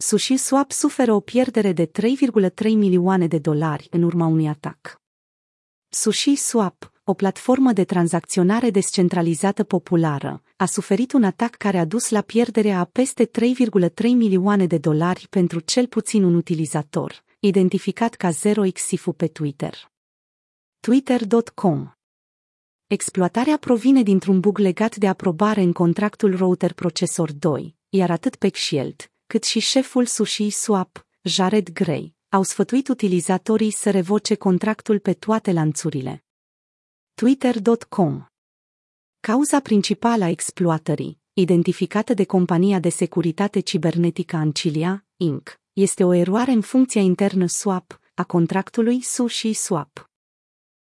SushiSwap 0.00 0.70
suferă 0.72 1.12
o 1.12 1.20
pierdere 1.20 1.72
de 1.72 1.86
3,3 1.86 2.64
milioane 2.64 3.26
de 3.26 3.38
dolari 3.38 3.88
în 3.90 4.02
urma 4.02 4.26
unui 4.26 4.48
atac. 4.48 5.00
SushiSwap, 5.88 6.92
o 7.04 7.14
platformă 7.14 7.72
de 7.72 7.84
tranzacționare 7.84 8.70
descentralizată 8.70 9.64
populară, 9.64 10.42
a 10.56 10.64
suferit 10.64 11.12
un 11.12 11.24
atac 11.24 11.56
care 11.56 11.78
a 11.78 11.84
dus 11.84 12.10
la 12.10 12.20
pierderea 12.20 12.78
a 12.78 12.84
peste 12.84 13.26
3,3 13.26 13.30
milioane 14.02 14.66
de 14.66 14.78
dolari 14.78 15.26
pentru 15.30 15.60
cel 15.60 15.86
puțin 15.86 16.22
un 16.22 16.34
utilizator, 16.34 17.24
identificat 17.38 18.14
ca 18.14 18.30
0xSifu 18.30 19.12
pe 19.12 19.26
Twitter. 19.26 19.90
Twitter.com 20.80 21.90
Exploatarea 22.86 23.56
provine 23.56 24.02
dintr-un 24.02 24.40
bug 24.40 24.58
legat 24.58 24.96
de 24.96 25.08
aprobare 25.08 25.60
în 25.60 25.72
contractul 25.72 26.36
router 26.36 26.72
procesor 26.72 27.32
2, 27.32 27.76
iar 27.88 28.10
atât 28.10 28.36
Peckshield, 28.36 29.10
cât 29.28 29.44
și 29.44 29.58
șeful 29.58 30.06
Sushi 30.06 30.50
Swap, 30.50 31.06
Jared 31.22 31.70
Gray, 31.70 32.14
au 32.28 32.42
sfătuit 32.42 32.88
utilizatorii 32.88 33.70
să 33.70 33.90
revoce 33.90 34.34
contractul 34.34 34.98
pe 34.98 35.12
toate 35.12 35.52
lanțurile. 35.52 36.24
Twitter.com 37.14 38.26
Cauza 39.20 39.60
principală 39.60 40.24
a 40.24 40.28
exploatării, 40.28 41.20
identificată 41.32 42.14
de 42.14 42.24
compania 42.24 42.78
de 42.78 42.88
securitate 42.88 43.60
cibernetică 43.60 44.36
Ancilia, 44.36 45.06
Inc., 45.16 45.60
este 45.72 46.04
o 46.04 46.12
eroare 46.12 46.50
în 46.50 46.60
funcția 46.60 47.00
internă 47.00 47.46
swap 47.46 48.00
a 48.14 48.24
contractului 48.24 49.02
Sushi 49.02 49.52
Swap. 49.52 50.10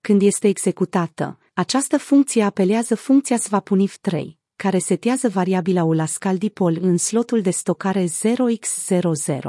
Când 0.00 0.22
este 0.22 0.48
executată, 0.48 1.38
această 1.54 1.98
funcție 1.98 2.42
apelează 2.42 2.94
funcția 2.94 3.36
swapunif 3.36 3.96
3, 3.96 4.38
care 4.56 4.78
setează 4.78 5.28
variabila 5.28 5.84
Olascal 5.84 6.38
dipol 6.38 6.78
în 6.80 6.96
slotul 6.96 7.40
de 7.40 7.50
stocare 7.50 8.04
0x00. 8.04 9.40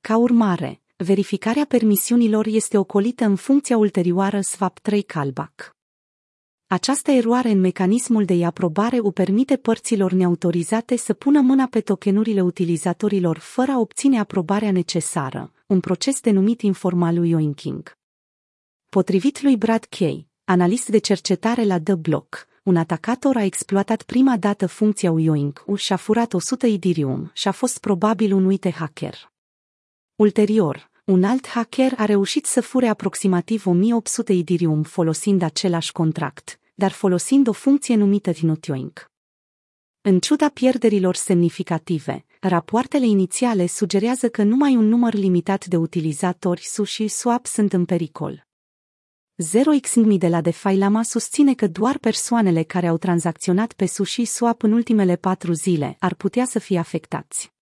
Ca 0.00 0.16
urmare, 0.16 0.80
verificarea 0.96 1.64
permisiunilor 1.64 2.46
este 2.46 2.78
ocolită 2.78 3.24
în 3.24 3.36
funcția 3.36 3.76
ulterioară 3.76 4.38
swap3 4.40 4.98
callback. 5.06 5.76
Această 6.66 7.10
eroare 7.10 7.50
în 7.50 7.60
mecanismul 7.60 8.24
de 8.24 8.44
aprobare 8.44 8.98
o 9.00 9.10
permite 9.10 9.56
părților 9.56 10.12
neautorizate 10.12 10.96
să 10.96 11.14
pună 11.14 11.40
mâna 11.40 11.66
pe 11.66 11.80
tokenurile 11.80 12.40
utilizatorilor 12.40 13.38
fără 13.38 13.72
a 13.72 13.78
obține 13.78 14.18
aprobarea 14.18 14.70
necesară, 14.70 15.52
un 15.66 15.80
proces 15.80 16.20
denumit 16.20 16.60
informal 16.60 17.14
yoinking. 17.14 17.96
Potrivit 18.88 19.42
lui 19.42 19.56
Brad 19.56 19.84
Kay, 19.84 20.28
analist 20.44 20.88
de 20.88 20.98
cercetare 20.98 21.64
la 21.64 21.80
The 21.80 21.94
Block, 21.94 22.46
un 22.68 22.76
atacator 22.76 23.36
a 23.36 23.42
exploatat 23.42 24.02
prima 24.02 24.36
dată 24.36 24.66
funcția 24.66 25.10
Uyoink 25.10 25.64
și 25.76 25.92
a 25.92 25.96
furat 25.96 26.32
100 26.32 26.66
Ethereum 26.66 27.30
și 27.34 27.48
a 27.48 27.52
fost 27.52 27.78
probabil 27.78 28.32
un 28.32 28.44
uite 28.44 28.70
hacker. 28.70 29.32
Ulterior, 30.14 30.90
un 31.04 31.24
alt 31.24 31.46
hacker 31.46 31.94
a 31.96 32.04
reușit 32.04 32.46
să 32.46 32.60
fure 32.60 32.88
aproximativ 32.88 33.66
1800 33.66 34.32
Ethereum 34.32 34.82
folosind 34.82 35.42
același 35.42 35.92
contract, 35.92 36.60
dar 36.74 36.90
folosind 36.90 37.48
o 37.48 37.52
funcție 37.52 37.96
numită 37.96 38.32
Tinotioink. 38.32 39.10
În 40.00 40.20
ciuda 40.20 40.48
pierderilor 40.48 41.14
semnificative, 41.14 42.24
rapoartele 42.40 43.06
inițiale 43.06 43.66
sugerează 43.66 44.28
că 44.28 44.42
numai 44.42 44.76
un 44.76 44.88
număr 44.88 45.14
limitat 45.14 45.66
de 45.66 45.76
utilizatori 45.76 46.60
SUSH 46.60 46.92
și 46.92 47.08
SWAP 47.08 47.46
sunt 47.46 47.72
în 47.72 47.84
pericol. 47.84 48.47
0xNGMI 49.44 50.18
de 50.18 50.28
la 50.28 50.40
DeFi 50.40 50.76
Lama 50.76 51.02
susține 51.02 51.54
că 51.54 51.66
doar 51.66 51.98
persoanele 51.98 52.62
care 52.62 52.86
au 52.86 52.96
tranzacționat 52.96 53.72
pe 53.72 53.86
Sushi 53.86 54.24
Swap 54.24 54.62
în 54.62 54.72
ultimele 54.72 55.16
patru 55.16 55.52
zile 55.52 55.96
ar 55.98 56.14
putea 56.14 56.44
să 56.44 56.58
fie 56.58 56.78
afectați. 56.78 57.52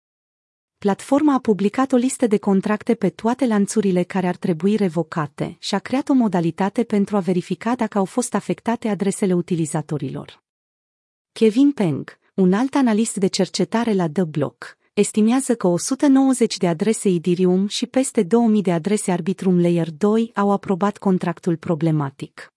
Platforma 0.77 1.33
a 1.33 1.39
publicat 1.39 1.91
o 1.91 1.95
listă 1.95 2.27
de 2.27 2.37
contracte 2.37 2.95
pe 2.95 3.09
toate 3.09 3.45
lanțurile 3.45 4.03
care 4.03 4.27
ar 4.27 4.35
trebui 4.35 4.75
revocate 4.75 5.55
și 5.59 5.75
a 5.75 5.79
creat 5.79 6.09
o 6.09 6.13
modalitate 6.13 6.83
pentru 6.83 7.15
a 7.15 7.19
verifica 7.19 7.75
dacă 7.75 7.97
au 7.97 8.05
fost 8.05 8.33
afectate 8.33 8.87
adresele 8.87 9.33
utilizatorilor. 9.33 10.43
Kevin 11.31 11.71
Peng, 11.71 12.17
un 12.33 12.53
alt 12.53 12.75
analist 12.75 13.15
de 13.15 13.27
cercetare 13.27 13.93
la 13.93 14.09
The 14.09 14.23
Block, 14.23 14.76
estimează 14.97 15.55
că 15.55 15.67
190 15.67 16.57
de 16.57 16.67
adrese 16.67 17.09
Ethereum 17.09 17.67
și 17.67 17.85
peste 17.85 18.23
2000 18.23 18.61
de 18.61 18.71
adrese 18.71 19.11
Arbitrum 19.11 19.61
Layer 19.61 19.91
2 19.91 20.31
au 20.35 20.51
aprobat 20.51 20.97
contractul 20.97 21.57
problematic. 21.57 22.53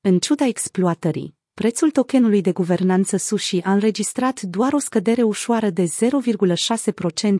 În 0.00 0.18
ciuda 0.18 0.46
exploatării, 0.46 1.36
prețul 1.54 1.90
tokenului 1.90 2.40
de 2.40 2.52
guvernanță 2.52 3.16
Sushi 3.16 3.60
a 3.62 3.72
înregistrat 3.72 4.40
doar 4.40 4.72
o 4.72 4.78
scădere 4.78 5.22
ușoară 5.22 5.70
de 5.70 5.84
0,6% 5.84 5.90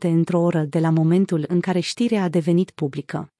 într-o 0.01 0.41
oră 0.41 0.63
de 0.63 0.79
la 0.79 0.91
momentul 0.91 1.45
în 1.49 1.61
care 1.61 1.81
știrea 1.81 2.23
a 2.23 2.29
devenit 2.29 2.71
publică. 2.71 3.33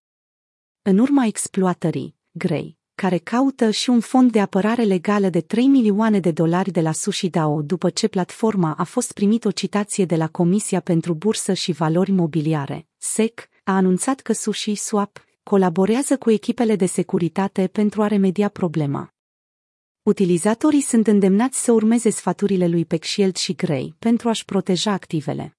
În 0.83 0.99
urma 0.99 1.25
exploatării, 1.25 2.17
Gray, 2.31 2.79
care 2.97 3.19
caută 3.19 3.71
și 3.71 3.91
un 3.91 4.01
fond 4.01 4.33
de 4.33 4.41
apărare 4.41 4.83
legală 4.83 5.29
de 5.29 5.41
3 5.41 5.67
milioane 5.67 6.21
de 6.21 6.31
dolari 6.31 6.71
de 6.71 6.81
la 6.81 6.93
Sushi 6.93 7.29
DAO 7.29 7.63
după 7.63 7.91
ce 7.91 8.09
platforma 8.09 8.75
a 8.79 8.85
fost 8.85 9.13
primit 9.13 9.45
o 9.45 9.51
citație 9.51 10.05
de 10.05 10.17
la 10.17 10.29
Comisia 10.29 10.81
pentru 10.81 11.15
Bursă 11.15 11.53
și 11.53 11.73
Valori 11.73 12.11
Mobiliare, 12.11 12.87
SEC, 12.97 13.49
a 13.65 13.77
anunțat 13.77 14.21
că 14.21 14.33
Sushi 14.33 14.75
Swap 14.75 15.25
colaborează 15.43 16.17
cu 16.17 16.31
echipele 16.31 16.77
de 16.77 16.87
securitate 16.87 17.67
pentru 17.67 18.03
a 18.03 18.07
remedia 18.07 18.49
problema. 18.49 19.15
Utilizatorii 20.03 20.81
sunt 20.81 21.07
îndemnați 21.07 21.63
să 21.63 21.73
urmeze 21.73 22.11
sfaturile 22.11 22.67
lui 22.67 22.85
Peckshield 22.85 23.37
și 23.37 23.53
Gray 23.53 23.95
pentru 23.99 24.29
a-și 24.29 24.45
proteja 24.45 24.93
activele. 24.93 25.56